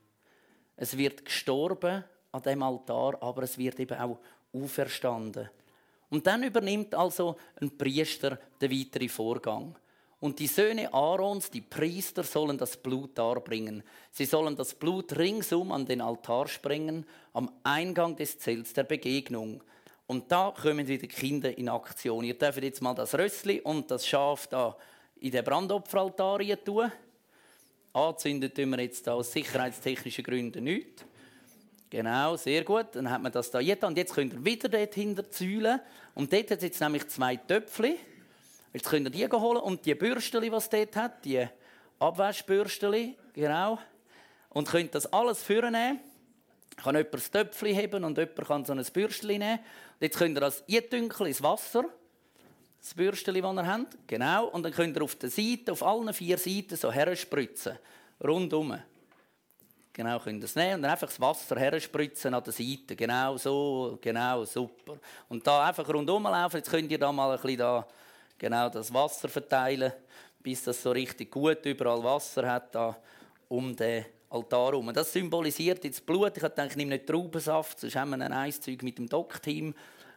[0.77, 4.19] Es wird gestorben an dem Altar, aber es wird eben auch
[4.53, 5.49] auferstanden.
[6.11, 9.77] Und dann übernimmt also ein Priester den weiteren Vorgang.
[10.19, 13.83] Und die Söhne Aarons, die Priester, sollen das Blut darbringen.
[14.11, 19.63] Sie sollen das Blut ringsum an den Altar sprengen, am Eingang des Zelts der Begegnung.
[20.07, 22.25] Und da kommen wieder Kinder in Aktion.
[22.25, 24.77] Ihr dürft jetzt mal das Rössli und das Schaf da
[25.21, 26.91] in den Brandopferaltar tun.
[27.93, 31.05] Anzünden tun wir jetzt aus sicherheitstechnischen Gründen nicht.
[31.91, 32.87] Genau, sehr gut.
[32.93, 33.85] Dann hat man das da jetzt.
[33.85, 35.81] Und jetzt könnt ihr wieder dort hinter zäulen.
[36.15, 37.97] Und dort hat es jetzt nämlich zwei Töpfchen.
[38.77, 41.49] Jetzt könnt ihr die holen und die Bürsteli, es dort hat, die
[41.99, 43.79] Abwaschbürsteli, genau.
[44.51, 45.99] Und könnt das alles vornehmen.
[46.77, 49.61] Kann jemand das Töpfchen heben und jemand kann so ein Bürsteli nehmen.
[49.61, 51.87] Und jetzt könnt ihr das eindünkeln ins Wasser.
[52.79, 53.97] Das Bürsteli, das ihr habt.
[54.07, 54.49] Genau.
[54.49, 57.79] Und dann könnt ihr auf der Seite, auf allen vier Seiten so herspritzen.
[58.23, 58.79] Rundum.
[59.95, 62.95] Genau, könnt ihr es nehmen und dann einfach das Wasser herspritzen an der Seite.
[62.95, 64.99] Genau so, genau, super.
[65.31, 66.59] Und da einfach rundum laufen.
[66.59, 67.87] Jetzt könnt ihr da mal ein bisschen da,
[68.39, 69.93] genau, das Wasser verteilen,
[70.43, 72.97] bis das so richtig gut überall Wasser hat da
[73.49, 74.93] um den Altar herum.
[74.93, 76.37] Das symbolisiert jetzt Blut.
[76.37, 79.75] Ich habe gedacht, ich nehme nicht Traubensaft, sonst haben wir ein Eiszeug mit dem Doc-Team,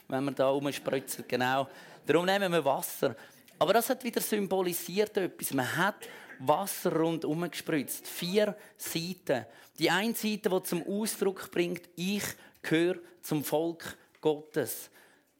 [0.07, 1.25] wenn wir da rumspritzen.
[1.27, 1.67] Genau.
[2.05, 3.15] Darum nehmen wir Wasser.
[3.59, 5.53] Aber das hat wieder symbolisiert etwas.
[5.53, 6.07] Man hat
[6.39, 8.07] Wasser rundherum gespritzt.
[8.07, 9.45] Vier Seiten.
[9.77, 12.23] Die eine Seite, die zum Ausdruck bringt, ich
[12.61, 14.89] gehöre zum Volk Gottes.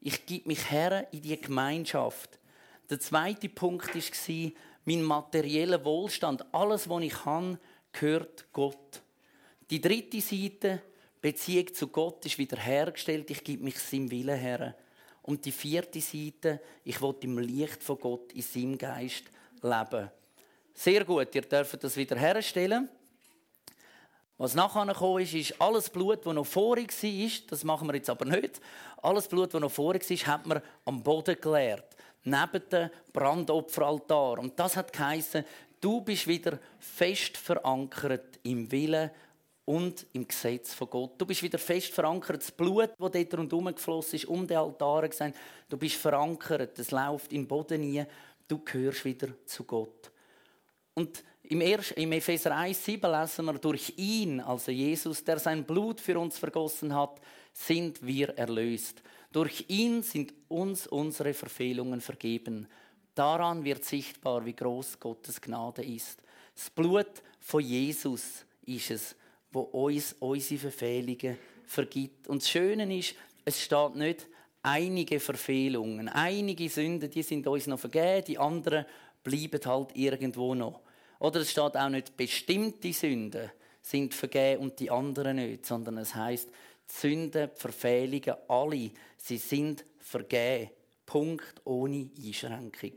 [0.01, 2.38] Ich gebe mich her in die Gemeinschaft.
[2.89, 4.51] Der zweite Punkt war,
[4.85, 6.43] mein materieller Wohlstand.
[6.53, 7.59] Alles, was ich habe,
[7.91, 9.01] gehört Gott.
[9.69, 10.81] Die dritte Seite,
[11.21, 13.29] Beziehung zu Gott, ist wiederhergestellt.
[13.29, 14.75] Ich gebe mich seinem Willen her.
[15.21, 19.25] Und die vierte Seite, ich will im Licht von Gott, in seinem Geist
[19.61, 20.09] leben.
[20.73, 22.89] Sehr gut, ihr dürft das wiederherstellen.
[24.37, 28.09] Was nachher gekommen ist, ist alles Blut, das noch vorig war, das machen wir jetzt
[28.09, 28.61] aber nicht.
[29.01, 31.95] Alles Blut, das noch vorig war, hat man am Boden geleert.
[32.23, 34.39] Neben dem Brandopferaltar.
[34.39, 35.45] Und das hat geheißen,
[35.79, 39.09] du bist wieder fest verankert im Willen
[39.65, 41.11] und im Gesetz von Gott.
[41.17, 42.41] Du bist wieder fest verankert.
[42.41, 45.07] Das Blut, das dort rundherum geflossen ist, um den Altar
[45.69, 46.77] du bist verankert.
[46.79, 48.03] Es läuft in den Boden nie.
[48.47, 50.11] Du gehörst wieder zu Gott.
[50.95, 56.19] Und im, im Epheser 1,7 lesen wir, durch ihn, also Jesus, der sein Blut für
[56.19, 57.21] uns vergossen hat,
[57.53, 59.01] sind wir erlöst.
[59.31, 62.67] Durch ihn sind uns unsere Verfehlungen vergeben.
[63.13, 66.21] Daran wird sichtbar, wie groß Gottes Gnade ist.
[66.55, 69.15] Das Blut von Jesus ist es,
[69.51, 72.27] wo uns unsere Verfehlungen vergibt.
[72.27, 73.15] Und das Schöne ist,
[73.45, 74.27] es steht nicht
[74.61, 78.85] einige Verfehlungen, einige Sünden, die sind uns noch vergeben, die anderen
[79.23, 80.81] bleiben halt irgendwo noch.
[81.19, 86.13] Oder es steht auch nicht bestimmte Sünden sind vergeben und die anderen nicht, sondern es
[86.13, 86.49] heißt
[86.87, 90.71] Sünden, Verfehlungen, alle, sie sind vergeben.
[91.05, 92.93] Punkt ohne Einschränkung.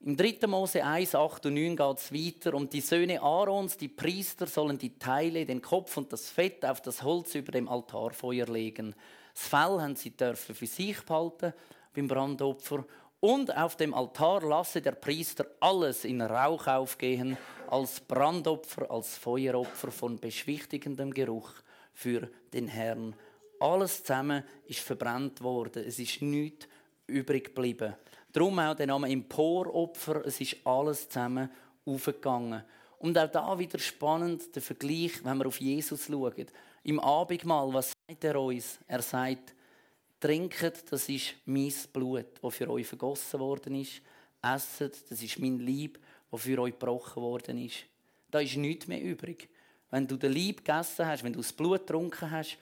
[0.00, 0.46] Im 3.
[0.46, 2.54] Mose 1, 8 und 9 geht es weiter.
[2.54, 6.80] Und die Söhne Aarons, die Priester, sollen die Teile, den Kopf und das Fett auf
[6.80, 8.94] das Holz über dem Altarfeuer legen.
[9.34, 11.52] Das Fell haben sie dürfen für sich behalten
[11.94, 12.84] beim Brandopfer.
[13.20, 17.36] Und auf dem Altar lasse der Priester alles in Rauch aufgehen,
[17.68, 21.50] als Brandopfer, als Feueropfer von beschwichtigendem Geruch
[21.92, 23.16] für den Herrn.
[23.60, 25.84] Alles zusammen ist verbrannt worden.
[25.86, 26.68] Es ist nichts
[27.06, 27.94] übrig geblieben.
[28.32, 30.24] Darum auch der Name Emporopfer.
[30.26, 31.50] Es ist alles zusammen
[31.84, 32.62] aufgegangen.
[32.98, 36.46] Und auch da wieder spannend der Vergleich, wenn wir auf Jesus schauen.
[36.82, 38.78] Im Abendmahl, was sagt er uns?
[38.86, 39.54] Er sagt,
[40.20, 44.02] trinket, das ist mein Blut, das für euch vergossen worden ist.
[44.42, 45.98] Esset, das ist mein Leib,
[46.30, 47.84] das für euch gebrochen worden ist.
[48.30, 49.48] Da ist nichts mehr übrig.
[49.90, 52.58] Wenn du den Leib gegessen hast, wenn du das Blut getrunken hast,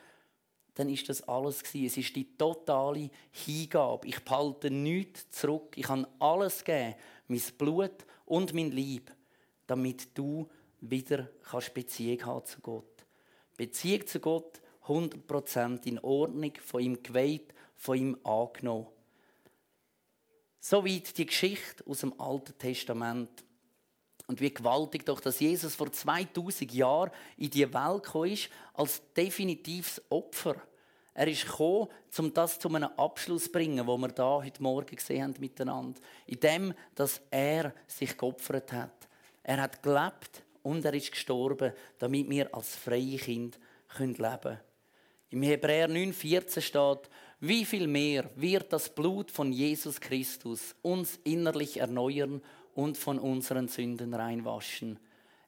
[0.76, 1.86] dann ist das alles gewesen.
[1.86, 4.06] Es ist die totale Hingabe.
[4.06, 5.72] Ich behalte nichts zurück.
[5.74, 6.94] Ich kann alles geben,
[7.28, 9.10] mein Blut und mein Leib,
[9.66, 10.48] damit du
[10.80, 13.06] wieder kannst Beziehung haben zu Gott.
[13.56, 18.86] Beziehung zu Gott 100% in Ordnung, von ihm geweiht, von ihm angenommen.
[20.60, 23.44] Soweit die Geschichte aus dem Alten Testament.
[24.26, 29.00] Und wie gewaltig doch, dass Jesus vor 2000 Jahren in die Welt gekommen ist, als
[29.16, 30.56] definitives Opfer.
[31.14, 34.96] Er ist gekommen, um das zu einem Abschluss zu bringen, wo wir da heute Morgen
[34.96, 36.00] gesehen haben miteinander.
[36.26, 39.08] In dem, dass er sich geopfert hat.
[39.42, 43.58] Er hat gelebt und er ist gestorben, damit wir als freie Kind
[43.96, 44.60] leben können.
[45.30, 47.10] Im Hebräer 9,14 steht,
[47.40, 52.42] wie viel mehr wird das Blut von Jesus Christus uns innerlich erneuern
[52.76, 54.98] und von unseren Sünden reinwaschen.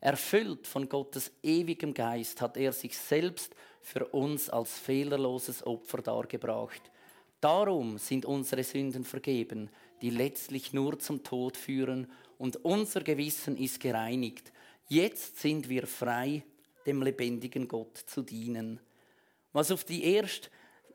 [0.01, 6.81] Erfüllt von Gottes ewigem Geist hat er sich selbst für uns als fehlerloses Opfer dargebracht.
[7.41, 13.81] Darum sind unsere Sünden vergeben, die letztlich nur zum Tod führen, und unser Gewissen ist
[13.81, 14.53] gereinigt.
[14.89, 16.45] Jetzt sind wir frei,
[16.87, 18.81] dem lebendigen Gott zu dienen.
[19.53, 20.49] Was auf die erste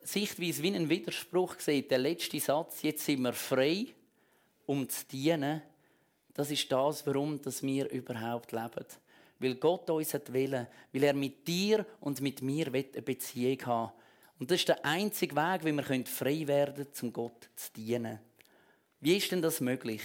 [0.03, 3.87] Sichtweise wie ein Widerspruch sieht, der letzte Satz, jetzt sind wir frei,
[4.65, 5.61] um zu dienen,
[6.33, 8.85] Das ist das, warum wir überhaupt leben.
[9.39, 13.91] Weil Gott uns hat wollen, weil er mit dir und mit mir eine Beziehung haben
[14.39, 18.19] Und das ist der einzige Weg, wie wir frei werden können, um Gott zu dienen.
[18.99, 20.01] Wie ist denn das möglich?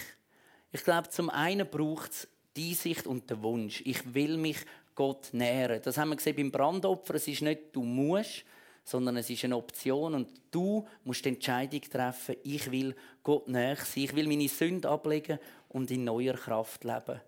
[0.73, 3.81] Ich glaube, zum einen braucht es die Sicht und den Wunsch.
[3.85, 4.59] Ich will mich
[4.95, 5.81] Gott nähren.
[5.83, 7.15] Das haben wir gesehen beim Brandopfer.
[7.15, 8.45] Es ist nicht, du musst,
[8.89, 13.77] sondern es ist eine Option und du musst die Entscheidung treffen, ich will Gott näher
[13.77, 17.21] sein, ich will meine Sünde ablegen und in neuer Kraft leben.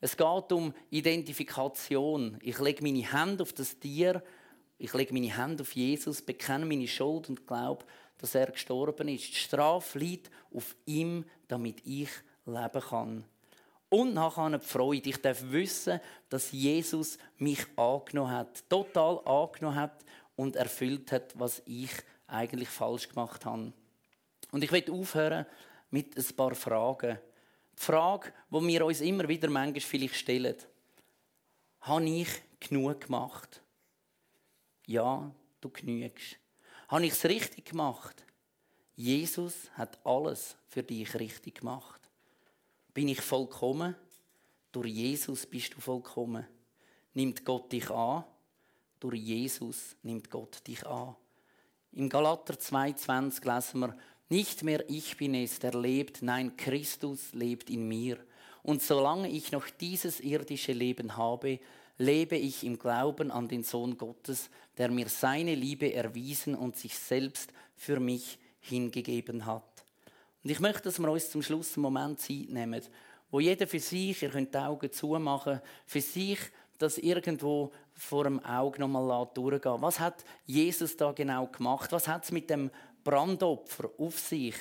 [0.00, 2.38] Es geht um Identifikation.
[2.42, 4.22] Ich lege meine Hände auf das Tier,
[4.78, 7.84] ich lege meine Hände auf Jesus, bekenne meine Schuld und glaube,
[8.18, 9.28] dass er gestorben ist.
[9.28, 12.08] Die Strafe liegt auf ihm, damit ich
[12.46, 13.24] leben kann.
[13.88, 15.10] Und nachher die Freude.
[15.10, 20.04] Ich darf wissen, dass Jesus mich angenommen hat, total angenommen hat
[20.34, 21.90] und erfüllt hat, was ich
[22.26, 23.72] eigentlich falsch gemacht habe.
[24.50, 25.46] Und ich will aufhören
[25.90, 27.18] mit ein paar Fragen.
[27.78, 30.56] Die Frage, die wir uns immer wieder manchmal vielleicht stellen.
[31.80, 32.28] Habe ich
[32.60, 33.62] genug gemacht?
[34.86, 35.30] Ja,
[35.60, 36.36] du genügst.
[36.88, 38.24] Habe ich es richtig gemacht?
[38.94, 42.00] Jesus hat alles für dich richtig gemacht.
[42.92, 43.96] Bin ich vollkommen?
[44.70, 46.46] Durch Jesus bist du vollkommen.
[47.14, 48.24] Nimmt Gott dich an?
[49.00, 51.16] Durch Jesus nimmt Gott dich an.
[51.92, 53.96] Im Galater 2,20 lesen wir,
[54.28, 58.18] nicht mehr ich bin es, der lebt, nein, Christus lebt in mir.
[58.62, 61.58] Und solange ich noch dieses irdische Leben habe,
[61.98, 66.96] lebe ich im Glauben an den Sohn Gottes, der mir seine Liebe erwiesen und sich
[66.96, 69.62] selbst für mich hingegeben hat.
[70.42, 72.82] Und ich möchte, dass wir uns zum Schluss einen Moment Zeit nehmen,
[73.30, 76.38] wo jeder für sich, ihr könnt die Augen zumachen, für sich
[76.78, 81.92] das irgendwo vor dem Auge nochmal durchgehen Was hat Jesus da genau gemacht?
[81.92, 82.70] Was hat es mit dem
[83.04, 84.54] Brandopfer auf sich?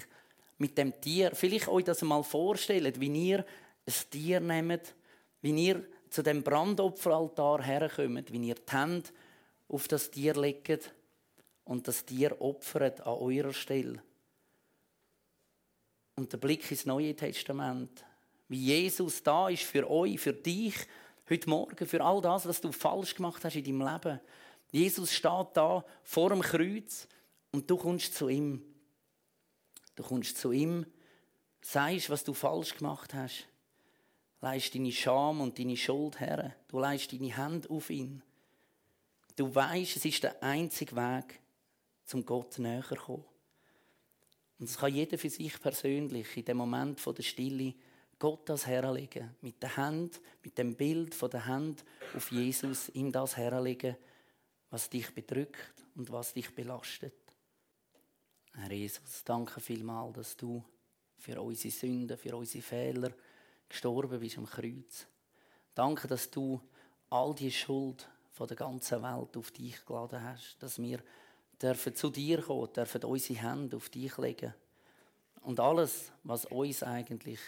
[0.57, 1.31] Mit dem Tier?
[1.33, 3.45] Vielleicht euch das mal vorstellen, wie ihr
[3.85, 4.93] ein Tier nehmt,
[5.41, 9.09] wie ihr zu dem Brandopferaltar herkommt, wie ihr die Hände
[9.67, 10.93] auf das Tier legt
[11.65, 14.01] und das Tier opfert an eurer Stelle.
[16.15, 18.03] Und der Blick ins Neue Testament,
[18.49, 20.75] wie Jesus da ist für euch, für dich,
[21.31, 24.19] Heute Morgen für all das, was du falsch gemacht hast in deinem Leben.
[24.69, 27.07] Jesus steht da vor dem Kreuz
[27.51, 28.63] und du kommst zu ihm.
[29.95, 30.85] Du kommst zu ihm,
[31.61, 33.47] sagst, was du falsch gemacht hast.
[34.39, 36.55] Leist deine Scham und deine Schuld her.
[36.67, 38.23] Du leist deine Hände auf ihn.
[39.35, 41.39] Du weißt, es ist der einzige Weg,
[42.05, 43.25] zum Gott näher zu kommen.
[44.59, 47.73] Und das kann jeder für sich persönlich in dem Moment der Stille
[48.19, 49.35] Gott das herlegen.
[49.41, 51.83] Mit der Hand, mit dem Bild von der Hand
[52.15, 53.95] auf Jesus, ihm das herlegen,
[54.69, 57.20] was dich bedrückt und was dich belastet.
[58.53, 60.63] Herr Jesus, danke vielmals, dass du
[61.17, 63.11] für unsere Sünden, für unsere Fehler
[63.69, 65.07] gestorben bist am Kreuz.
[65.73, 66.59] Danke, dass du
[67.09, 70.99] all die Schuld von der ganzen Welt auf dich geladen hast, dass wir
[71.61, 74.53] dürfen zu dir kommen, dürfen unsere Hände auf dich legen
[75.41, 77.39] und alles, was uns eigentlich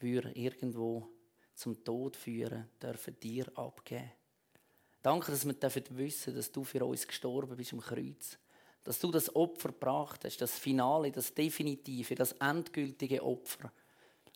[0.00, 1.08] irgendwo
[1.54, 4.12] zum Tod führen, dürfen dir abgeben.
[5.02, 8.38] Danke, dass wir dürfen wissen, dass du für uns gestorben bist am Kreuz.
[8.88, 13.70] Dass du das Opfer gebracht hast, das Finale, das Definitive, das endgültige Opfer.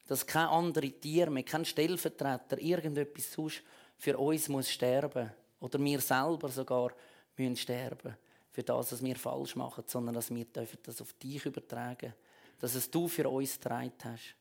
[0.07, 3.63] Dass kein anderes Tier mehr, kein Stellvertreter, irgendetwas sonst
[3.97, 5.33] für uns muss sterben.
[5.59, 6.93] Oder wir selber sogar
[7.35, 8.15] müssen sterben.
[8.51, 10.45] Für das, was wir falsch machen, sondern dass wir
[10.83, 12.13] das auf dich übertragen.
[12.59, 14.35] Dass es du für uns getragen hast.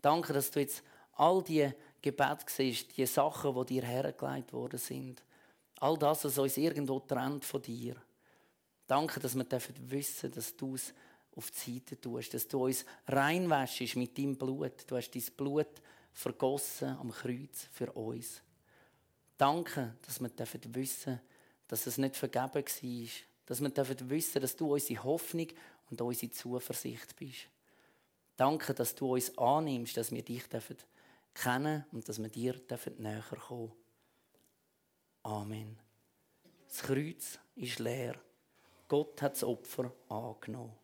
[0.00, 0.82] Danke, dass du jetzt
[1.16, 1.70] all die
[2.00, 5.22] Gebete siehst, die Sachen, die dir hergelegt worden sind.
[5.80, 7.96] All das, was uns irgendwo trennt von dir.
[8.86, 10.92] Danke, dass wir wissen dürfen, dass du es
[11.34, 14.84] auf die Seite tust, dass du uns reinwäschst mit deinem Blut.
[14.86, 15.80] Du hast dein Blut
[16.12, 18.42] vergossen am Kreuz für uns.
[19.38, 20.30] Danke, dass wir
[20.74, 21.20] wissen
[21.68, 22.62] dass es nicht vergeben war.
[23.46, 25.48] Dass wir wissen dass du unsere Hoffnung
[25.90, 27.48] und unsere Zuversicht bist.
[28.36, 30.44] Danke, dass du uns annimmst, dass wir dich
[31.32, 32.60] kennen und dass wir dir
[32.98, 33.72] näher kommen
[35.22, 35.78] Amen.
[36.68, 38.20] Das Kreuz ist leer.
[38.92, 40.74] Gott hat das Opfer angenommen.